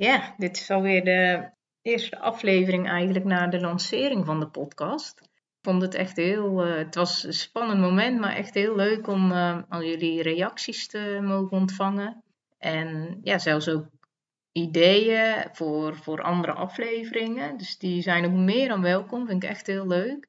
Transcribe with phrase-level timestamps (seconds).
[0.00, 1.50] Ja, dit is alweer de
[1.82, 5.20] eerste aflevering eigenlijk na de lancering van de podcast.
[5.20, 9.06] Ik vond het echt heel, uh, het was een spannend moment, maar echt heel leuk
[9.06, 12.22] om uh, al jullie reacties te mogen ontvangen.
[12.58, 13.86] En ja, zelfs ook
[14.52, 17.56] ideeën voor, voor andere afleveringen.
[17.56, 20.28] Dus die zijn ook meer dan welkom, vind ik echt heel leuk.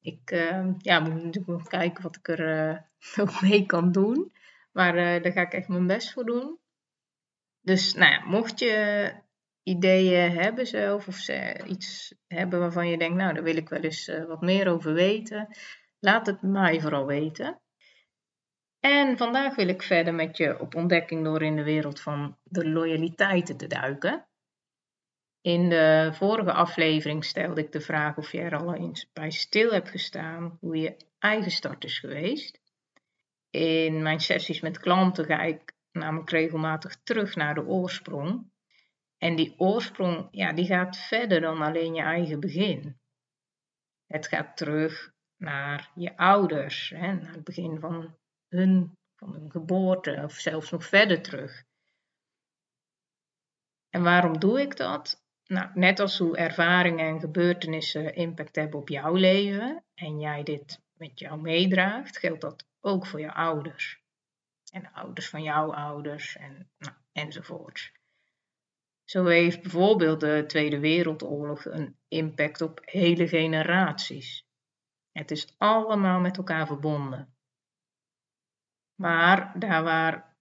[0.00, 2.84] Ik uh, ja, moet natuurlijk kijken wat ik er
[3.20, 4.32] ook mee kan doen.
[4.72, 6.60] Maar daar ga ik echt mijn best voor doen.
[7.62, 9.12] Dus nou mocht je
[9.62, 11.28] ideeën hebben zelf of
[11.66, 14.92] iets hebben waarvan je denkt, nou daar wil ik wel eens uh, wat meer over
[14.92, 15.56] weten,
[15.98, 17.60] laat het mij vooral weten.
[18.80, 22.68] En vandaag wil ik verder met je op ontdekking door in de wereld van de
[22.68, 24.26] loyaliteiten te duiken.
[25.40, 29.70] In de vorige aflevering stelde ik de vraag of je er al eens bij stil
[29.70, 32.60] hebt gestaan hoe je eigen start is geweest.
[33.50, 38.50] In mijn sessies met klanten ga ik namelijk regelmatig terug naar de oorsprong.
[39.18, 43.00] En die oorsprong, ja, die gaat verder dan alleen je eigen begin.
[44.06, 48.16] Het gaat terug naar je ouders, hè, naar het begin van
[48.48, 51.64] hun, van hun geboorte, of zelfs nog verder terug.
[53.90, 55.22] En waarom doe ik dat?
[55.44, 60.80] Nou, net als hoe ervaringen en gebeurtenissen impact hebben op jouw leven en jij dit
[60.92, 64.01] met jou meedraagt, geldt dat ook voor je ouders
[64.72, 67.92] en de ouders van jouw ouders en, nou, enzovoort.
[69.04, 74.46] Zo heeft bijvoorbeeld de Tweede Wereldoorlog een impact op hele generaties.
[75.12, 77.34] Het is allemaal met elkaar verbonden.
[78.94, 80.36] Maar daar waar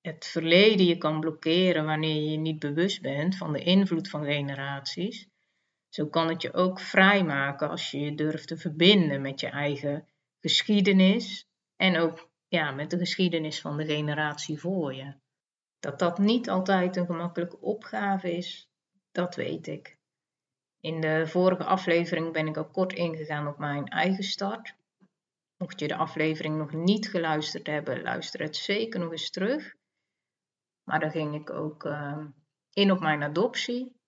[0.00, 4.24] het verleden je kan blokkeren wanneer je je niet bewust bent van de invloed van
[4.24, 5.28] generaties,
[5.88, 10.08] zo kan het je ook vrijmaken als je je durft te verbinden met je eigen
[10.40, 15.14] geschiedenis en ook ja, met de geschiedenis van de generatie voor je.
[15.78, 18.70] Dat dat niet altijd een gemakkelijke opgave is,
[19.12, 19.98] dat weet ik.
[20.80, 24.74] In de vorige aflevering ben ik al kort ingegaan op mijn eigen start.
[25.56, 29.74] Mocht je de aflevering nog niet geluisterd hebben, luister het zeker nog eens terug.
[30.84, 32.24] Maar dan ging ik ook uh,
[32.72, 33.98] in op mijn adoptie.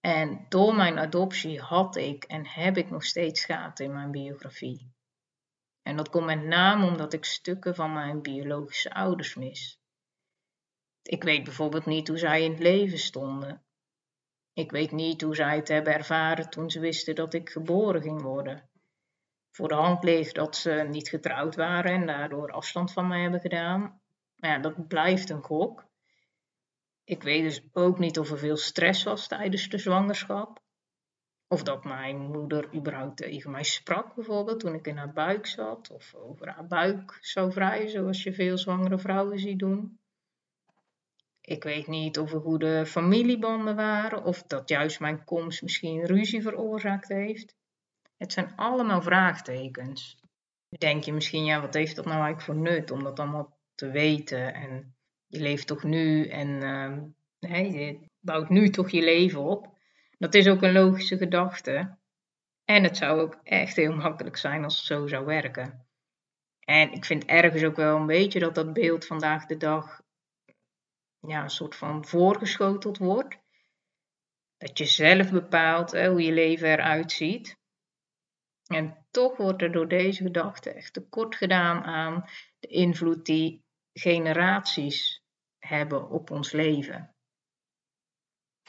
[0.00, 4.92] En door mijn adoptie had ik en heb ik nog steeds gaten in mijn biografie.
[5.82, 9.80] En dat komt met name omdat ik stukken van mijn biologische ouders mis.
[11.02, 13.64] Ik weet bijvoorbeeld niet hoe zij in het leven stonden.
[14.52, 18.22] Ik weet niet hoe zij het hebben ervaren toen ze wisten dat ik geboren ging
[18.22, 18.70] worden.
[19.50, 23.40] Voor de hand ligt dat ze niet getrouwd waren en daardoor afstand van mij hebben
[23.40, 24.00] gedaan.
[24.36, 25.88] Maar ja, dat blijft een gok.
[27.04, 30.62] Ik weet dus ook niet of er veel stress was tijdens de zwangerschap.
[31.52, 35.90] Of dat mijn moeder überhaupt tegen mij sprak, bijvoorbeeld toen ik in haar buik zat.
[35.90, 39.98] Of over haar buik zou vrijen, zoals je veel zwangere vrouwen ziet doen.
[41.40, 46.42] Ik weet niet of er goede familiebanden waren, of dat juist mijn komst misschien ruzie
[46.42, 47.54] veroorzaakt heeft.
[48.16, 50.20] Het zijn allemaal vraagtekens.
[50.68, 53.90] Denk je misschien, ja, wat heeft dat nou eigenlijk voor nut om dat allemaal te
[53.90, 54.54] weten?
[54.54, 54.94] En
[55.26, 56.48] je leeft toch nu en
[57.40, 59.69] uh, je bouwt nu toch je leven op.
[60.20, 61.98] Dat is ook een logische gedachte.
[62.64, 65.88] En het zou ook echt heel makkelijk zijn als het zo zou werken.
[66.60, 70.02] En ik vind ergens ook wel een beetje dat dat beeld vandaag de dag
[71.20, 73.38] ja, een soort van voorgeschoteld wordt.
[74.56, 77.58] Dat je zelf bepaalt hè, hoe je leven eruit ziet.
[78.66, 82.24] En toch wordt er door deze gedachte echt tekort gedaan aan
[82.58, 85.22] de invloed die generaties
[85.58, 87.14] hebben op ons leven.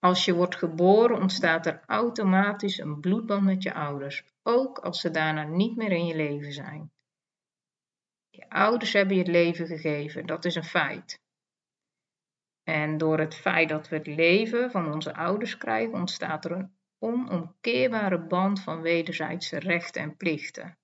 [0.01, 5.11] Als je wordt geboren ontstaat er automatisch een bloedband met je ouders, ook als ze
[5.11, 6.91] daarna niet meer in je leven zijn.
[8.29, 11.21] Je ouders hebben je het leven gegeven, dat is een feit.
[12.63, 16.75] En door het feit dat we het leven van onze ouders krijgen, ontstaat er een
[16.99, 20.77] onomkeerbare band van wederzijdse rechten en plichten.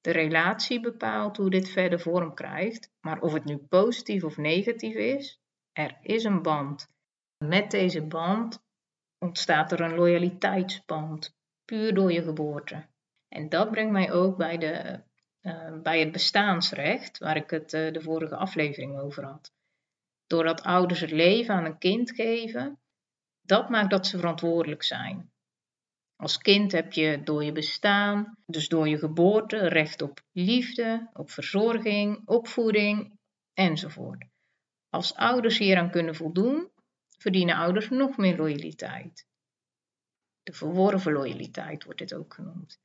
[0.00, 4.94] De relatie bepaalt hoe dit verder vorm krijgt, maar of het nu positief of negatief
[4.94, 5.40] is,
[5.72, 6.88] er is een band
[7.38, 8.62] met deze band
[9.18, 12.86] ontstaat er een loyaliteitsband, puur door je geboorte.
[13.28, 15.02] En dat brengt mij ook bij, de,
[15.42, 19.52] uh, bij het bestaansrecht, waar ik het uh, de vorige aflevering over had.
[20.26, 22.80] Doordat ouders het leven aan een kind geven,
[23.40, 25.32] Dat maakt dat ze verantwoordelijk zijn.
[26.16, 31.30] Als kind heb je door je bestaan, dus door je geboorte, recht op liefde, op
[31.30, 33.18] verzorging, opvoeding
[33.54, 34.26] enzovoort.
[34.88, 36.70] Als ouders hieraan kunnen voldoen,
[37.18, 39.26] verdienen ouders nog meer loyaliteit.
[40.42, 42.80] De verworven loyaliteit wordt dit ook genoemd.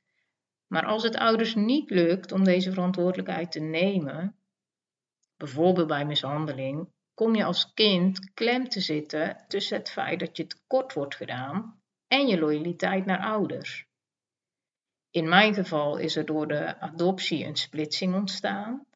[0.66, 4.36] Maar als het ouders niet lukt om deze verantwoordelijkheid te nemen,
[5.36, 10.46] bijvoorbeeld bij mishandeling, kom je als kind klem te zitten tussen het feit dat je
[10.46, 13.86] tekort wordt gedaan en je loyaliteit naar ouders.
[15.10, 18.86] In mijn geval is er door de adoptie een splitsing ontstaan.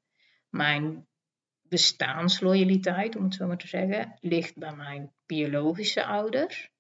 [0.49, 1.07] Mijn
[1.69, 6.71] bestaansloyaliteit, om het zo maar te zeggen, ligt bij mijn biologische ouders.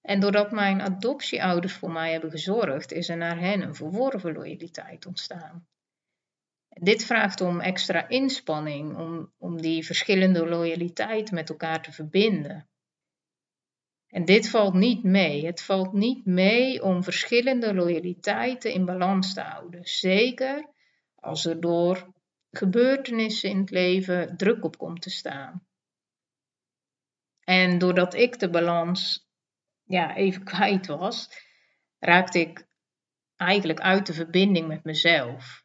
[0.00, 5.06] En doordat mijn adoptieouders voor mij hebben gezorgd, is er naar hen een verworven loyaliteit
[5.06, 5.66] ontstaan.
[6.68, 12.68] Dit vraagt om extra inspanning om, om die verschillende loyaliteiten met elkaar te verbinden.
[14.08, 15.46] En dit valt niet mee.
[15.46, 19.84] Het valt niet mee om verschillende loyaliteiten in balans te houden.
[19.84, 20.68] Zeker
[21.14, 22.12] als er door
[22.58, 25.66] gebeurtenissen in het leven druk op komt te staan.
[27.44, 29.28] En doordat ik de balans
[29.84, 31.28] ja, even kwijt was,
[31.98, 32.66] raakte ik
[33.36, 35.64] eigenlijk uit de verbinding met mezelf.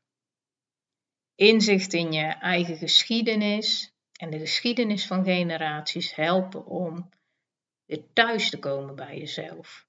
[1.36, 7.10] Inzicht in je eigen geschiedenis en de geschiedenis van generaties helpen om
[7.86, 9.88] weer thuis te komen bij jezelf.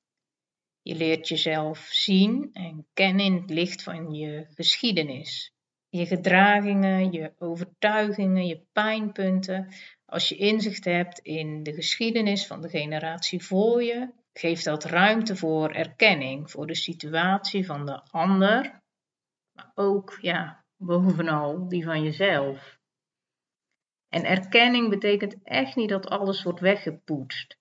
[0.83, 5.55] Je leert jezelf zien en kennen in het licht van je geschiedenis.
[5.97, 9.73] Je gedragingen, je overtuigingen, je pijnpunten.
[10.05, 15.37] Als je inzicht hebt in de geschiedenis van de generatie voor je, geeft dat ruimte
[15.37, 18.83] voor erkenning, voor de situatie van de ander,
[19.53, 22.79] maar ook, ja, bovenal die van jezelf.
[24.09, 27.59] En erkenning betekent echt niet dat alles wordt weggepoetst.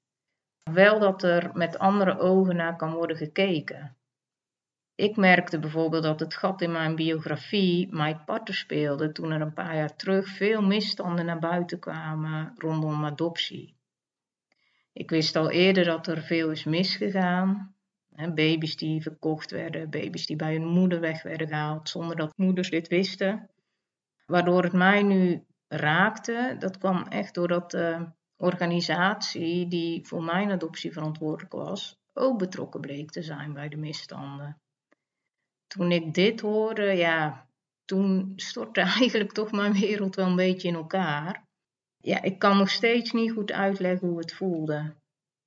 [0.72, 3.98] Wel dat er met andere ogen naar kan worden gekeken.
[4.96, 9.54] Ik merkte bijvoorbeeld dat het gat in mijn biografie mij parten speelde toen er een
[9.54, 13.76] paar jaar terug veel misstanden naar buiten kwamen rondom adoptie.
[14.92, 17.76] Ik wist al eerder dat er veel is misgegaan.
[18.34, 22.70] baby's die verkocht werden, baby's die bij hun moeder weg werden gehaald zonder dat moeders
[22.70, 23.50] dit wisten.
[24.26, 30.92] Waardoor het mij nu raakte, dat kwam echt doordat de organisatie die voor mijn adoptie
[30.92, 34.62] verantwoordelijk was, ook betrokken bleek te zijn bij de misstanden.
[35.74, 37.48] Toen ik dit hoorde, ja,
[37.86, 41.52] toen stortte eigenlijk toch mijn wereld wel een beetje in elkaar
[42.04, 44.96] ja, ik kan nog steeds niet goed uitleggen hoe het voelde.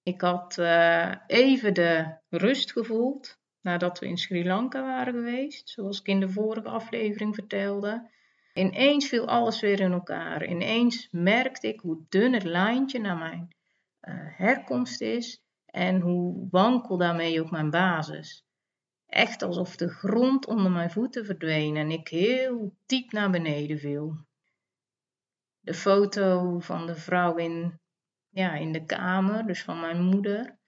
[0.02, 6.00] Ik had uh, even de rust gevoeld nadat we in Sri Lanka waren geweest, zoals
[6.00, 8.10] ik in de vorige aflevering vertelde.
[8.54, 10.46] Ineens viel alles weer in elkaar.
[10.46, 13.48] Ineens merkte ik hoe dun het lijntje naar mijn
[14.02, 18.45] uh, herkomst is en hoe wankel daarmee ook mijn basis.
[19.16, 24.26] Echt alsof de grond onder mijn voeten verdween en ik heel diep naar beneden viel
[25.60, 27.80] de foto van de vrouw in,
[28.28, 30.58] ja, in de kamer, dus van mijn moeder,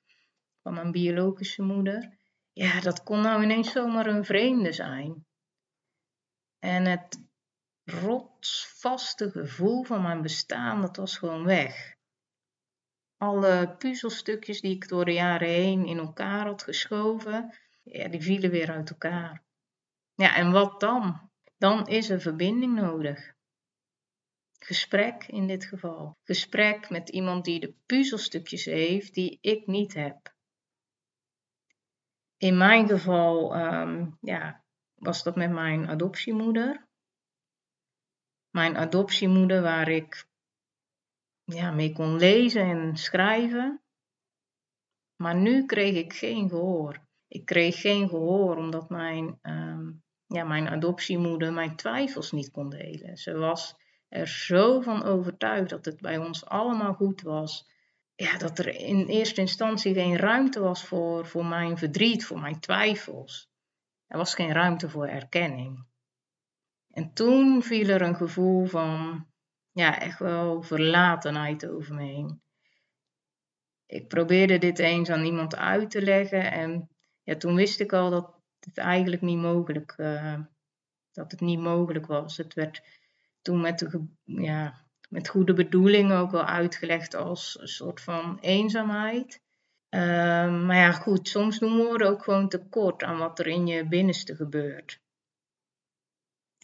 [0.63, 2.19] van mijn biologische moeder.
[2.53, 5.27] Ja, dat kon nou ineens zomaar een vreemde zijn.
[6.59, 7.29] En het
[7.85, 11.95] rotsvaste gevoel van mijn bestaan, dat was gewoon weg.
[13.17, 17.59] Alle puzzelstukjes die ik door de jaren heen in elkaar had geschoven,
[17.91, 19.43] ja, die vielen weer uit elkaar.
[20.15, 21.31] Ja, en wat dan?
[21.57, 23.33] Dan is er verbinding nodig.
[24.59, 26.19] Gesprek in dit geval.
[26.23, 30.35] Gesprek met iemand die de puzzelstukjes heeft die ik niet heb.
[32.37, 34.65] In mijn geval um, ja,
[34.95, 36.87] was dat met mijn adoptiemoeder.
[38.51, 40.27] Mijn adoptiemoeder waar ik
[41.45, 43.83] ja, mee kon lezen en schrijven.
[45.17, 47.08] Maar nu kreeg ik geen gehoor.
[47.29, 53.17] Ik kreeg geen gehoor omdat mijn, um, ja, mijn adoptiemoeder mijn twijfels niet kon delen.
[53.17, 53.77] Ze was
[54.09, 57.71] er zo van overtuigd dat het bij ons allemaal goed was.
[58.15, 62.61] Ja, dat er in eerste instantie geen ruimte was voor, voor mijn verdriet, voor mijn
[62.61, 63.51] twijfels.
[64.07, 65.87] Er was geen ruimte voor erkenning.
[66.91, 69.27] En toen viel er een gevoel van,
[69.73, 72.43] ja, echt wel verlatenheid over me heen.
[73.87, 76.89] Ik probeerde dit eens aan iemand uit te leggen en
[77.29, 80.39] ja, toen wist ik al dat het eigenlijk niet mogelijk, uh,
[81.13, 82.37] dat het niet mogelijk was.
[82.37, 82.83] Het werd
[83.43, 83.89] toen met,
[84.25, 89.41] ja, met goede bedoelingen ook wel uitgelegd als een soort van eenzaamheid.
[89.89, 93.89] Ehm, maar ja, goed, soms doen woorden ook gewoon tekort aan wat er in je
[93.89, 95.01] binnenste gebeurt.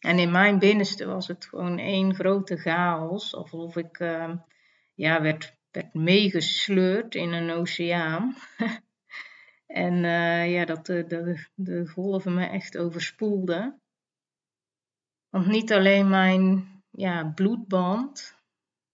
[0.00, 4.34] En in mijn binnenste was het gewoon één grote chaos, alsof ik uh,
[4.94, 8.36] ja, werd werd meegesleurd in een oceaan.
[9.66, 13.80] en uh, ja, dat de, de, de golven me echt overspoelden.
[15.28, 18.42] Want niet alleen mijn ja, bloedband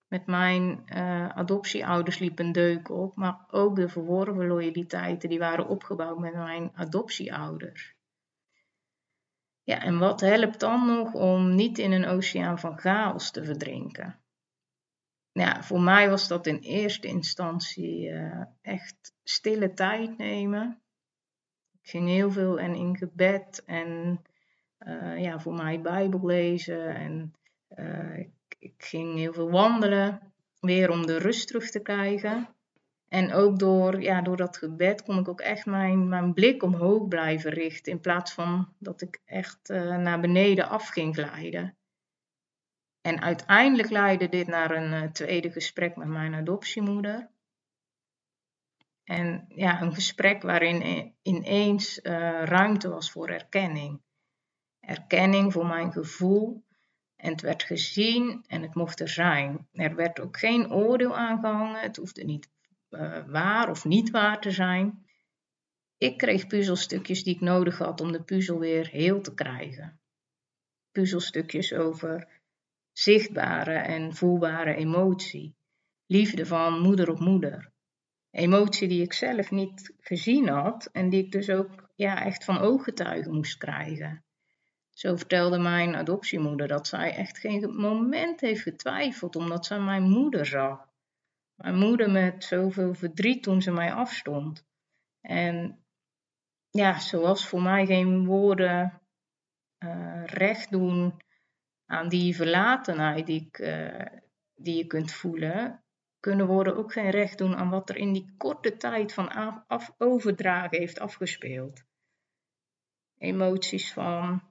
[0.07, 5.69] met mijn uh, adoptieouders liep een deuk op, maar ook de verworven loyaliteiten die waren
[5.69, 7.95] opgebouwd met mijn adoptieouders.
[9.63, 14.21] Ja, en wat helpt dan nog om niet in een oceaan van chaos te verdrinken?
[15.33, 20.83] Ja, voor mij was dat in eerste instantie uh, echt stille tijd nemen.
[21.83, 24.23] Ik ging heel veel en in gebed en
[24.79, 27.35] uh, ja, voor mij Bijbel lezen en
[27.77, 28.19] uh,
[28.59, 32.49] ik, ging heel veel wandelen, weer om de rust terug te krijgen.
[33.09, 37.09] En ook door, ja, door dat gebed kon ik ook echt mijn, mijn blik omhoog
[37.09, 37.93] blijven richten.
[37.93, 39.69] In plaats van dat ik echt
[39.99, 41.75] naar beneden af ging glijden.
[43.01, 47.31] En uiteindelijk leidde dit naar een uh, tweede gesprek met mijn adoptiemoeder.
[49.05, 54.01] En ja, een gesprek waarin ineens uh, ruimte was voor erkenning.
[54.81, 56.65] Erkenning voor mijn gevoel.
[57.17, 59.69] En het werd gezien en het mocht er zijn.
[59.73, 61.81] Er werd ook geen oordeel aangehangen.
[61.81, 62.51] Het hoefde niet
[62.91, 65.07] uh, waar of niet waar te zijn.
[65.99, 70.01] Ik kreeg puzzelstukjes die ik nodig had om de puzzel weer heel te krijgen.
[70.91, 72.40] Puzzelstukjes over
[72.93, 75.57] zichtbare en voelbare emotie.
[76.07, 77.73] Liefde van moeder op moeder.
[78.31, 82.59] Emotie die ik zelf niet gezien had en die ik dus ook ja, echt van
[82.59, 84.25] ooggetuigen moest krijgen.
[84.91, 90.47] Zo vertelde mijn adoptiemoeder dat zij echt geen moment heeft getwijfeld omdat zij mijn moeder
[90.47, 90.89] zag.
[91.55, 94.67] Mijn moeder met zoveel verdriet toen ze mij afstond.
[95.21, 95.85] En
[96.71, 99.01] ja, zoals voor mij geen woorden
[99.85, 101.23] uh, recht doen
[101.91, 104.07] aan die verlatenheid die, ik, uh,
[104.55, 105.85] die je kunt voelen,
[106.21, 109.29] kunnen woorden ook geen recht doen aan wat er in die korte tijd van
[109.67, 111.85] af, overdragen heeft afgespeeld.
[113.19, 114.43] Emoties van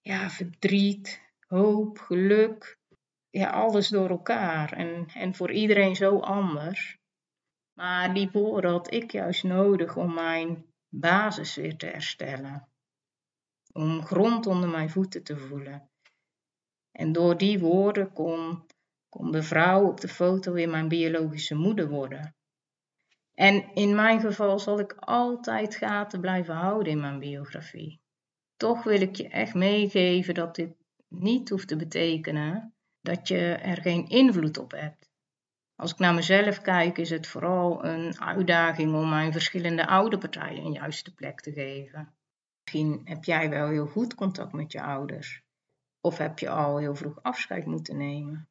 [0.00, 2.78] ja, verdriet, hoop, geluk,
[3.30, 6.98] ja, alles door elkaar en, en voor iedereen zo anders.
[7.78, 12.68] Maar die woorden had ik juist nodig om mijn basis weer te herstellen.
[13.72, 15.90] Om grond onder mijn voeten te voelen.
[16.96, 18.66] En door die woorden kon,
[19.10, 22.34] de vrouw op de foto weer mijn biologische moeder worden.
[23.34, 28.00] En in mijn geval zal ik altijd gaten blijven houden in mijn biografie.
[28.56, 30.74] Toch wil ik je echt meegeven dat dit
[31.08, 35.10] niet hoeft te betekenen dat je er geen invloed op hebt.
[35.74, 40.64] Als ik naar mezelf kijk, is het vooral een uitdaging om mijn verschillende oude partijen
[40.64, 42.14] een juiste plek te geven.
[42.64, 45.45] Misschien heb jij wel heel goed contact met je ouders,
[46.06, 48.48] of heb je al heel vroeg afscheid moeten nemen.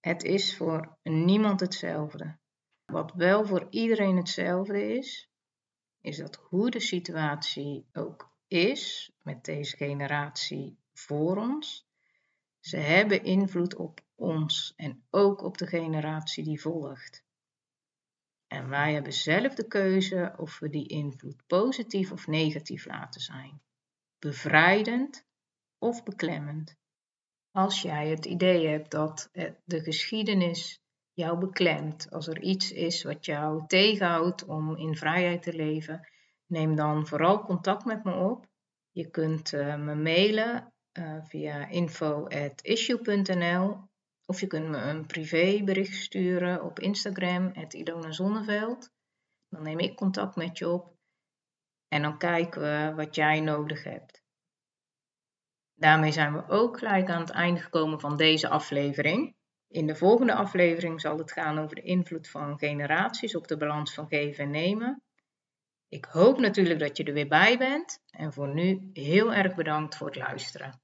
[0.00, 2.38] Het is voor niemand hetzelfde.
[2.84, 5.30] Wat wel voor iedereen hetzelfde is,
[6.00, 11.86] is dat hoe de situatie ook is met deze generatie voor ons,
[12.60, 17.24] ze hebben invloed op ons en ook op de generatie die volgt.
[18.46, 23.60] En wij hebben zelf de keuze of we die invloed positief of negatief laten zijn,
[24.18, 25.26] bevrijdend
[25.78, 26.76] of beklemmend.
[27.50, 29.30] Als jij het idee hebt dat
[29.64, 30.82] de geschiedenis
[31.12, 36.08] jou beklemt, als er iets is wat jou tegenhoudt om in vrijheid te leven,
[36.46, 38.46] neem dan vooral contact met me op.
[38.90, 43.06] Je kunt uh, me mailen uh, via info.issue.nl
[44.26, 48.90] of je kunt me een privébericht sturen op Instagram, Ilona Zonneveld.
[49.48, 50.96] Dan neem ik contact met je op
[51.88, 54.17] en dan kijken we wat jij nodig hebt.
[55.78, 59.34] Daarmee zijn we ook gelijk aan het einde gekomen van deze aflevering.
[59.68, 63.94] In de volgende aflevering zal het gaan over de invloed van generaties op de balans
[63.94, 65.02] van geven en nemen.
[65.88, 69.96] Ik hoop natuurlijk dat je er weer bij bent en voor nu heel erg bedankt
[69.96, 70.80] voor het luisteren.